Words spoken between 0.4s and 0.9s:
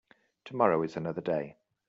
Tomorrow